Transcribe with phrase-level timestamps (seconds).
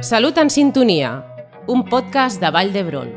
[0.00, 1.24] Salut en sintonia,
[1.66, 3.08] un podcast de Vall d'Hebron.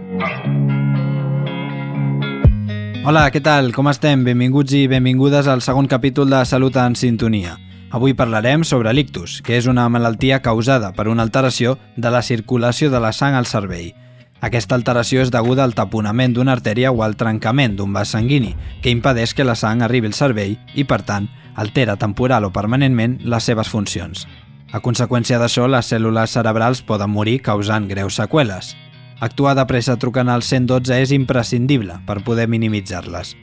[3.06, 3.70] Hola, què tal?
[3.76, 4.24] Com estem?
[4.26, 7.54] Benvinguts i benvingudes al segon capítol de Salut en sintonia.
[7.94, 12.90] Avui parlarem sobre l'ictus, que és una malaltia causada per una alteració de la circulació
[12.90, 13.94] de la sang al cervell.
[14.42, 18.90] Aquesta alteració és deguda al taponament d'una artèria o al trencament d'un vas sanguini, que
[18.90, 23.44] impedeix que la sang arribi al cervell i, per tant, altera temporal o permanentment les
[23.46, 24.26] seves funcions.
[24.72, 28.72] A conseqüència d'això, les cèl·lules cerebrals poden morir causant greus seqüeles.
[29.20, 33.36] Actuar de pressa trucant al 112 és imprescindible per poder minimitzar-les.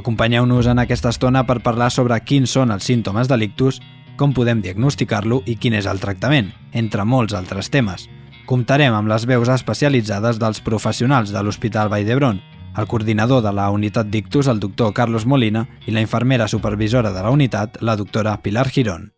[0.00, 3.82] Acompanyeu-nos en aquesta estona per parlar sobre quins són els símptomes de l'ictus,
[4.16, 8.08] com podem diagnosticar-lo i quin és el tractament, entre molts altres temes.
[8.48, 12.40] Comptarem amb les veus especialitzades dels professionals de l'Hospital Vall d'Hebron,
[12.80, 17.22] el coordinador de la unitat d'ictus, el doctor Carlos Molina, i la infermera supervisora de
[17.22, 19.10] la unitat, la doctora Pilar Girón.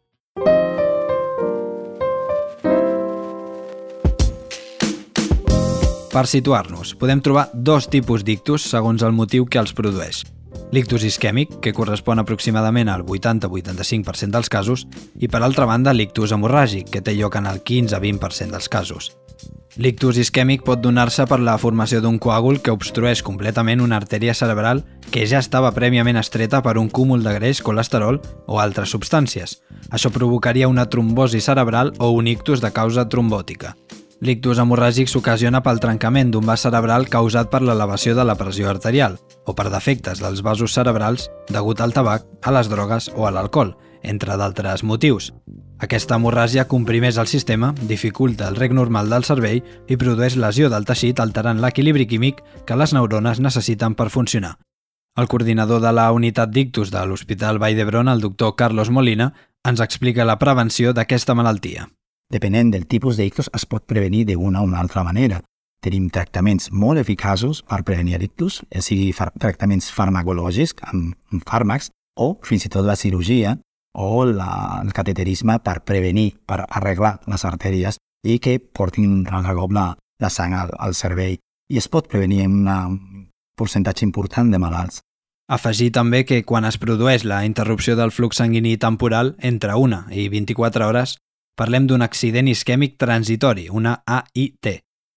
[6.13, 10.19] Per situar-nos, podem trobar dos tipus d'ictus segons el motiu que els produeix.
[10.77, 14.85] L'ictus isquèmic, que correspon aproximadament al 80-85% dels casos,
[15.17, 19.09] i per altra banda l'ictus hemorràgic, que té lloc en el 15-20% dels casos.
[19.81, 24.85] L'ictus isquèmic pot donar-se per la formació d'un coàgul que obstrueix completament una artèria cerebral
[25.09, 29.63] que ja estava prèviament estreta per un cúmul de greix, colesterol o altres substàncies.
[29.89, 33.73] Això provocaria una trombosi cerebral o un ictus de causa trombòtica.
[34.23, 39.17] L'ictus hemorràgic s'ocasiona pel trencament d'un vas cerebral causat per l'elevació de la pressió arterial
[39.51, 43.73] o per defectes dels vasos cerebrals degut al tabac, a les drogues o a l'alcohol,
[44.03, 45.33] entre d'altres motius.
[45.83, 49.59] Aquesta hemorràgia comprimeix el sistema, dificulta el rec normal del cervell
[49.91, 54.53] i produeix lesió del teixit alterant l'equilibri químic que les neurones necessiten per funcionar.
[55.19, 59.33] El coordinador de la unitat d'ictus de l'Hospital Vall d'Hebron, el doctor Carlos Molina,
[59.67, 61.91] ens explica la prevenció d'aquesta malaltia
[62.33, 65.43] depenent del tipus d'ictus, es pot prevenir d'una o una altra manera.
[65.83, 72.37] Tenim tractaments molt eficaços per prevenir ictus, ja sigui far tractaments farmacològics amb fàrmacs o
[72.47, 73.57] fins i tot la cirurgia
[73.99, 79.73] o la, el cateterisme per prevenir, per arreglar les artèries i que portin a cop
[79.75, 79.87] la,
[80.21, 81.39] la sang al, al cervell.
[81.73, 83.27] I es pot prevenir en un
[83.59, 85.03] percentatge important de malalts.
[85.53, 90.29] Afegir també que quan es produeix la interrupció del flux sanguini temporal entre 1 i
[90.33, 91.17] 24 hores,
[91.59, 94.69] Parlem d'un accident isquèmic transitori, una AIT.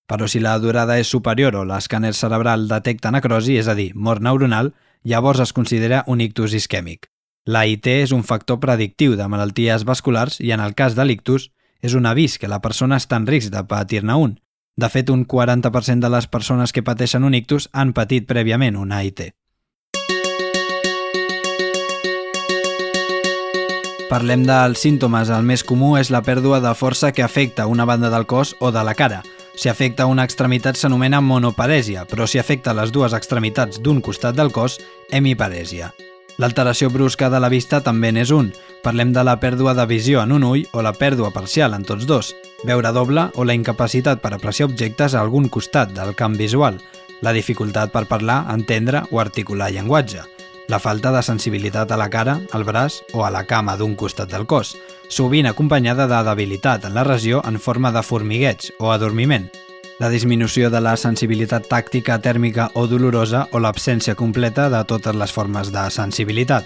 [0.06, 4.22] Però si la durada és superior o l'escàner cerebral detecta necrosi, és a dir, mort
[4.22, 4.74] neuronal,
[5.04, 7.08] llavors es considera un ictus isquèmic.
[7.46, 11.52] L'AIT és un factor predictiu de malalties vasculars i en el cas de l'ictus
[11.82, 14.36] és un avís que la persona està en risc de patir-ne un.
[14.76, 18.92] De fet, un 40% de les persones que pateixen un ictus han patit prèviament un
[18.92, 19.30] AIT.
[24.16, 25.28] Parlem dels símptomes.
[25.28, 28.70] El més comú és la pèrdua de força que afecta una banda del cos o
[28.72, 29.18] de la cara.
[29.60, 34.54] Si afecta una extremitat s'anomena monoparèsia, però si afecta les dues extremitats d'un costat del
[34.56, 34.78] cos,
[35.12, 35.90] hemiparèsia.
[36.40, 38.54] L'alteració brusca de la vista també n'és un.
[38.86, 42.08] Parlem de la pèrdua de visió en un ull o la pèrdua parcial en tots
[42.08, 42.32] dos,
[42.64, 46.80] veure doble o la incapacitat per apreciar objectes a algun costat del camp visual,
[47.20, 50.24] la dificultat per parlar, entendre o articular llenguatge
[50.68, 54.32] la falta de sensibilitat a la cara, al braç o a la cama d'un costat
[54.32, 54.76] del cos,
[55.10, 59.50] sovint acompanyada de debilitat en la regió en forma de formigueig o adormiment,
[60.00, 65.32] la disminució de la sensibilitat tàctica, tèrmica o dolorosa o l'absència completa de totes les
[65.32, 66.66] formes de sensibilitat.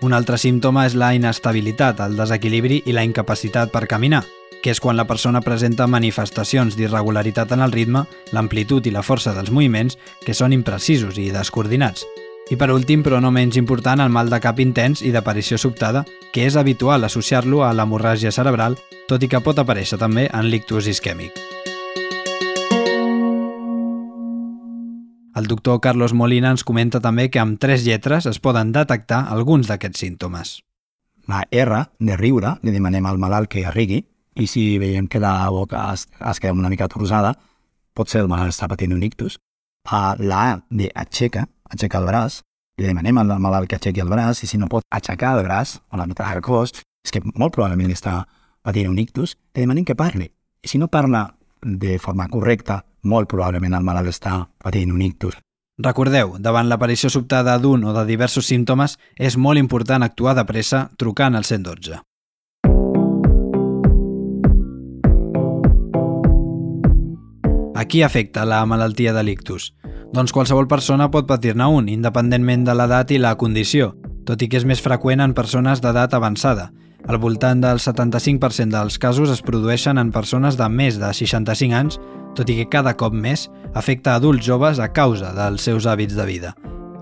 [0.00, 4.22] Un altre símptoma és la inestabilitat, el desequilibri i la incapacitat per caminar,
[4.62, 9.34] que és quan la persona presenta manifestacions d'irregularitat en el ritme, l'amplitud i la força
[9.34, 12.06] dels moviments que són imprecisos i descoordinats,
[12.50, 16.04] i per últim, però no menys important, el mal de cap intens i d'aparició sobtada,
[16.32, 18.78] que és habitual associar-lo a l'hemorràgia cerebral,
[19.08, 21.36] tot i que pot aparèixer també en l'ictus isquèmic.
[25.38, 29.68] El doctor Carlos Molina ens comenta també que amb tres lletres es poden detectar alguns
[29.68, 30.54] d'aquests símptomes.
[31.28, 34.00] La R, de riure, li demanem al malalt que rigui,
[34.34, 37.34] i si veiem que la boca es, es queda una mica torsada,
[37.94, 39.38] pot ser el malalt està patint un ictus.
[39.88, 42.42] La A, de aixeca, aixecar el braç,
[42.78, 45.78] li demanem al malalt que aixequi el braç i si no pot aixecar el braç
[45.90, 46.74] o la meitat del cos,
[47.04, 48.22] és que molt probablement està
[48.62, 50.28] patint un ictus, li demanem que parli.
[50.62, 51.26] I si no parla
[51.62, 55.38] de forma correcta, molt probablement el malalt està patint un ictus.
[55.78, 60.88] Recordeu, davant l'aparició sobtada d'un o de diversos símptomes, és molt important actuar de pressa
[60.98, 62.00] trucant al 112.
[67.78, 69.70] A qui afecta la malaltia de l'ictus?
[70.08, 73.90] Doncs qualsevol persona pot patir-ne un, independentment de l'edat i la condició,
[74.24, 76.70] tot i que és més freqüent en persones d'edat avançada.
[77.08, 82.00] Al voltant del 75% dels casos es produeixen en persones de més de 65 anys,
[82.34, 86.26] tot i que cada cop més afecta adults joves a causa dels seus hàbits de
[86.26, 86.54] vida.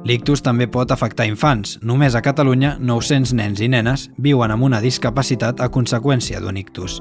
[0.06, 1.80] L'ictus també pot afectar infants.
[1.82, 7.00] Només a Catalunya, 900 nens i nenes viuen amb una discapacitat a conseqüència d'un ictus.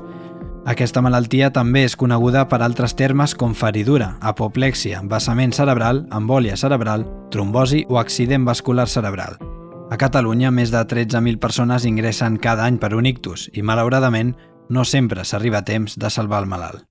[0.66, 7.04] Aquesta malaltia també és coneguda per altres termes com feridura, apoplexia, vessament cerebral, embòlia cerebral,
[7.30, 9.38] trombosi o accident vascular cerebral.
[9.94, 14.34] A Catalunya, més de 13.000 persones ingressen cada any per un ictus i, malauradament,
[14.68, 16.82] no sempre s'arriba a temps de salvar el malalt.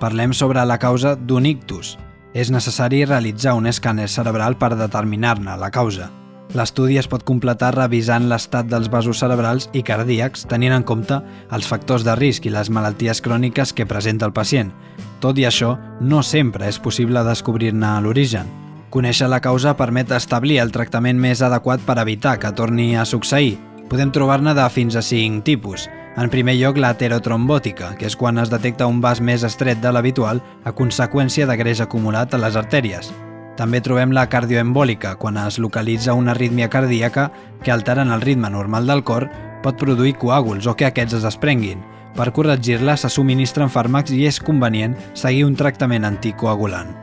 [0.00, 1.98] Parlem sobre la causa d'un ictus.
[2.32, 6.08] És necessari realitzar un escàner cerebral per determinar-ne la causa.
[6.56, 11.18] L'estudi es pot completar revisant l'estat dels vasos cerebrals i cardíacs tenint en compte
[11.52, 14.72] els factors de risc i les malalties cròniques que presenta el pacient.
[15.20, 18.48] Tot i això, no sempre és possible descobrir-ne l'origen.
[18.88, 23.58] Conèixer la causa permet establir el tractament més adequat per evitar que torni a succeir.
[23.92, 25.88] Podem trobar-ne de fins a 5 tipus.
[26.16, 29.92] En primer lloc, la heterotrombòtica, que és quan es detecta un vas més estret de
[29.92, 33.12] l'habitual a conseqüència de greix acumulat a les artèries.
[33.58, 37.32] També trobem la cardioembòlica, quan es localitza una arrítmia cardíaca
[37.64, 39.26] que alteren el ritme normal del cor
[39.64, 41.82] pot produir coàguls o que aquests es desprenguin.
[42.14, 46.94] Per corregir-la se subministren fàrmacs i és convenient seguir un tractament anticoagulant.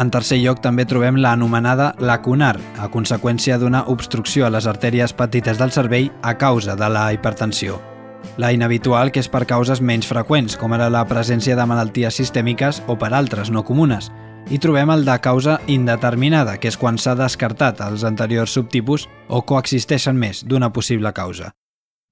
[0.00, 5.12] En tercer lloc també trobem la anomenada lacunar, a conseqüència d'una obstrucció a les artèries
[5.12, 7.82] petites del cervell a causa de la hipertensió.
[8.38, 12.80] La inhabitual, que és per causes menys freqüents, com ara la presència de malalties sistèmiques
[12.86, 14.12] o per altres no comunes,
[14.50, 19.42] i trobem el de causa indeterminada, que és quan s'ha descartat els anteriors subtipus o
[19.44, 21.52] coexisteixen més d'una possible causa.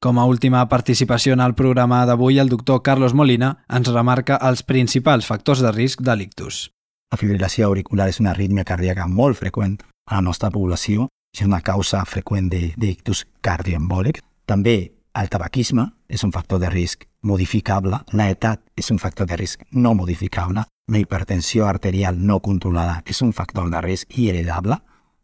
[0.03, 4.63] Com a última participació en el programa d'avui, el doctor Carlos Molina ens remarca els
[4.63, 6.67] principals factors de risc de l'ictus.
[7.11, 9.79] La fibrilació auricular és una arrítmia cardíaca molt freqüent
[10.11, 14.21] a la nostra població, és una causa freqüent d'ictus cardioembòlic.
[14.45, 19.37] També el tabaquisme és un factor de risc modificable, la edat és un factor de
[19.41, 24.79] risc no modificable, la hipertensió arterial no controlada és un factor de risc i heredable,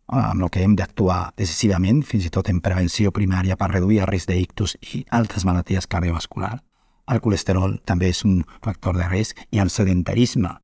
[0.09, 4.11] amb el que hem d'actuar decisivament, fins i tot en prevenció primària per reduir el
[4.11, 6.61] risc d'ictus i altres malalties cardiovasculars.
[7.13, 10.57] El colesterol també és un factor de risc i el sedentarisme.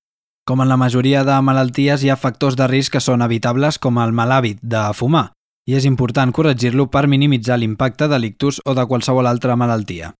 [0.47, 3.99] Com en la majoria de malalties, hi ha factors de risc que són evitables com
[3.99, 5.33] el mal hàbit de fumar,
[5.69, 10.15] i és important corregir-lo per minimitzar l'impacte de l'ictus o de qualsevol altra malaltia.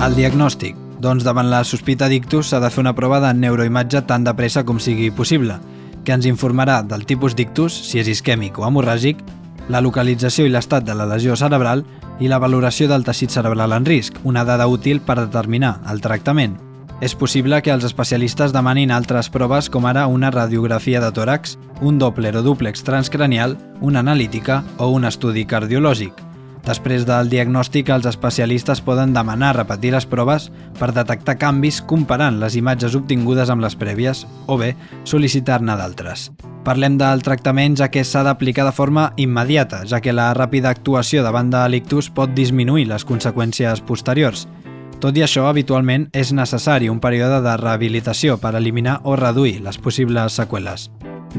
[0.00, 0.76] El diagnòstic.
[1.04, 4.62] Doncs davant la sospita d'ictus s'ha de fer una prova de neuroimatge tan de pressa
[4.64, 5.58] com sigui possible,
[6.06, 9.20] que ens informarà del tipus d'ictus, si és isquèmic o hemorràgic,
[9.68, 11.84] la localització i l'estat de la lesió cerebral
[12.18, 16.56] i la valoració del teixit cerebral en risc, una dada útil per determinar el tractament.
[17.04, 22.00] És possible que els especialistes demanin altres proves com ara una radiografia de tòrax, un
[22.00, 26.29] doppler o dúplex transcranial, una analítica o un estudi cardiològic.
[26.66, 32.56] Després del diagnòstic, els especialistes poden demanar repetir les proves per detectar canvis comparant les
[32.60, 34.74] imatges obtingudes amb les prèvies o bé
[35.04, 36.30] sol·licitar-ne d'altres.
[36.64, 41.24] Parlem del tractament ja que s'ha d'aplicar de forma immediata, ja que la ràpida actuació
[41.24, 44.46] davant de l'ictus pot disminuir les conseqüències posteriors–
[45.00, 49.78] tot i això, habitualment és necessari un període de rehabilitació per eliminar o reduir les
[49.80, 50.90] possibles seqüeles.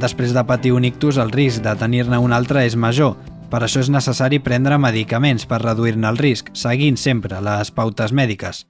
[0.02, 3.14] Després de patir un ictus, el risc de tenir-ne un altre és major.
[3.52, 8.62] Per això és necessari prendre medicaments per reduir-ne el risc, seguint sempre les pautes mèdiques.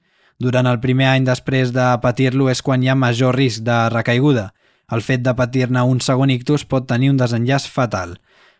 [0.42, 4.48] Durant el primer any després de patir-lo és quan hi ha major risc de recaiguda.
[4.90, 8.16] El fet de patir-ne un segon ictus pot tenir un desenllaç fatal.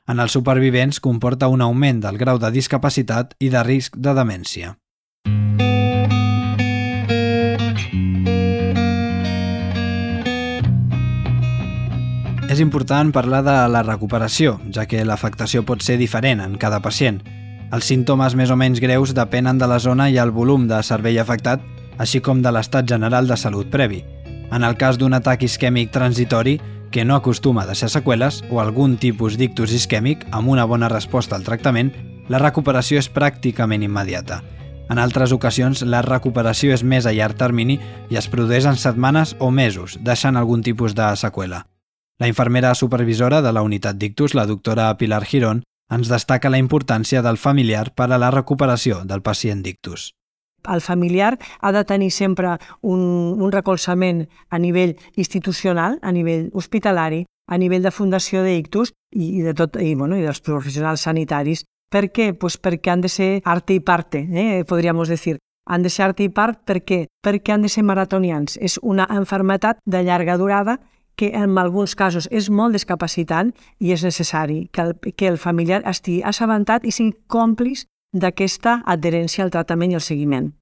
[0.06, 4.76] En els supervivents comporta un augment del grau de discapacitat i de risc de demència.
[12.52, 17.22] És important parlar de la recuperació, ja que l'afectació pot ser diferent en cada pacient.
[17.72, 21.16] Els símptomes més o menys greus depenen de la zona i el volum de cervell
[21.22, 21.64] afectat,
[21.96, 24.02] així com de l'estat general de salut previ.
[24.52, 26.58] En el cas d'un atac isquèmic transitori,
[26.92, 31.40] que no acostuma a deixar seqüeles, o algun tipus d'ictus isquèmic amb una bona resposta
[31.40, 31.94] al tractament,
[32.28, 34.42] la recuperació és pràcticament immediata.
[34.92, 37.80] En altres ocasions, la recuperació és més a llarg termini
[38.12, 41.64] i es produeix en setmanes o mesos, deixant algun tipus de seqüela.
[42.20, 47.22] La infermera supervisora de la unitat d'ictus, la doctora Pilar Girón, ens destaca la importància
[47.22, 50.12] del familiar per a la recuperació del pacient d'ictus.
[50.70, 53.00] El familiar ha de tenir sempre un,
[53.42, 59.42] un recolzament a nivell institucional, a nivell hospitalari, a nivell de fundació d'ictus i, i,
[59.42, 61.64] de tot, i, bueno, i dels professionals sanitaris.
[61.92, 62.32] Per què?
[62.38, 65.36] Pues perquè han de ser arte i parte, eh, podríem dir.
[65.66, 67.06] Han de ser arte i part per què?
[67.22, 68.56] Perquè han de ser maratonians.
[68.56, 70.80] És una enfermetat de llarga durada
[71.16, 75.82] que en alguns casos és molt discapacitant i és necessari que el, que el familiar
[75.88, 80.52] estigui assabentat i sigui còmpliç d'aquesta adherència al tractament i al seguiment.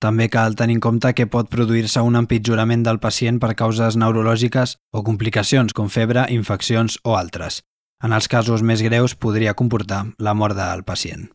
[0.00, 4.78] També cal tenir en compte que pot produir-se un empitjorament del pacient per causes neurològiques
[4.96, 7.60] o complicacions com febre, infeccions o altres.
[8.02, 11.28] En els casos més greus podria comportar la mort del pacient.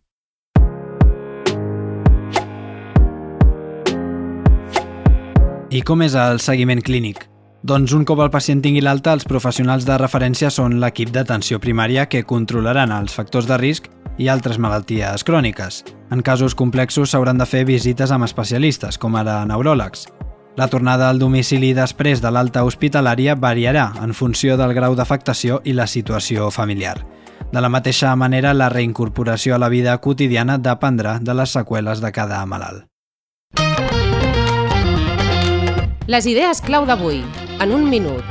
[5.69, 7.25] I com és el seguiment clínic?
[7.65, 12.03] Doncs un cop el pacient tingui l'alta, els professionals de referència són l'equip d'atenció primària
[12.05, 13.87] que controlaran els factors de risc
[14.21, 15.79] i altres malalties cròniques.
[16.13, 20.05] En casos complexos s'hauran de fer visites amb especialistes, com ara neuròlegs.
[20.61, 25.73] La tornada al domicili després de l'alta hospitalària variarà en funció del grau d'afectació i
[25.73, 26.99] la situació familiar.
[27.51, 32.13] De la mateixa manera, la reincorporació a la vida quotidiana dependrà de les seqüeles de
[32.13, 32.85] cada malalt.
[36.05, 37.23] Les idees clau d'avui,
[37.59, 38.23] en un minut.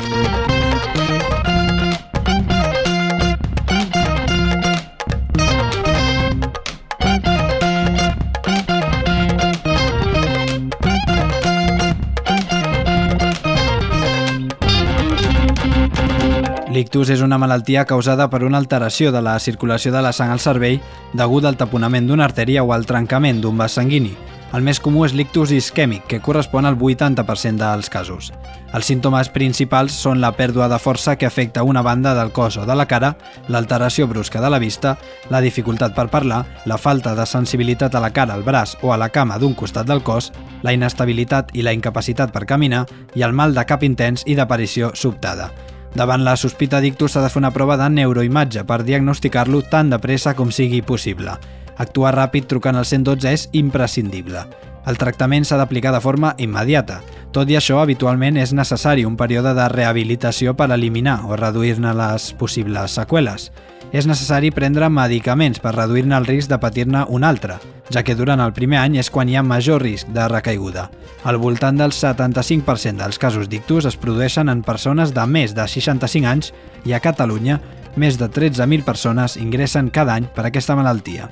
[16.75, 20.43] L'ictus és una malaltia causada per una alteració de la circulació de la sang al
[20.43, 20.81] cervell
[21.15, 24.34] degut al taponament d'una artèria o al trencament d'un vas sanguini.
[24.55, 28.29] El més comú és l'ictus isquèmic, que correspon al 80% dels casos.
[28.75, 32.67] Els símptomes principals són la pèrdua de força que afecta una banda del cos o
[32.67, 33.17] de la cara,
[33.49, 34.93] l'alteració brusca de la vista,
[35.31, 39.01] la dificultat per parlar, la falta de sensibilitat a la cara, al braç o a
[39.01, 40.31] la cama d'un costat del cos,
[40.63, 42.85] la inestabilitat i la incapacitat per caminar
[43.19, 45.51] i el mal de cap intens i d'aparició sobtada.
[45.99, 49.99] Davant la sospita d'ictus s'ha de fer una prova de neuroimatge per diagnosticar-lo tan de
[49.99, 51.39] pressa com sigui possible.
[51.79, 54.45] Actuar ràpid trucant al 112 és imprescindible.
[54.87, 57.01] El tractament s'ha d'aplicar de forma immediata.
[57.35, 62.33] Tot i això, habitualment és necessari un període de rehabilitació per eliminar o reduir-ne les
[62.39, 63.51] possibles seqüeles
[63.95, 67.61] és necessari prendre medicaments per reduir-ne el risc de patir-ne un altre,
[67.95, 70.89] ja que durant el primer any és quan hi ha major risc de recaiguda.
[71.23, 76.27] Al voltant del 75% dels casos d'ictus es produeixen en persones de més de 65
[76.27, 76.51] anys
[76.85, 77.61] i a Catalunya
[77.97, 81.31] més de 13.000 persones ingressen cada any per aquesta malaltia.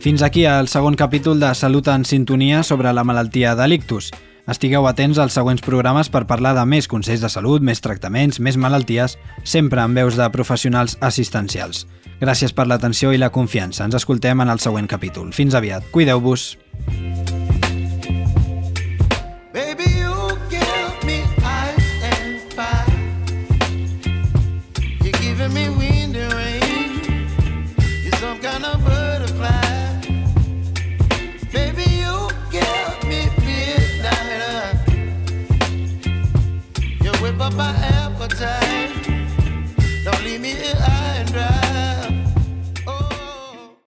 [0.00, 4.08] Fins aquí el segon capítol de Salut en Sintonia sobre la malaltia de l'ictus.
[4.48, 8.56] Estigueu atents als següents programes per parlar de més consells de salut, més tractaments, més
[8.56, 11.84] malalties, sempre amb veus de professionals assistencials.
[12.20, 13.84] Gràcies per l'atenció i la confiança.
[13.84, 15.34] Ens escoltem en el següent capítol.
[15.36, 15.84] Fins aviat.
[15.92, 16.56] Cuideu-vos.
[16.88, 17.39] you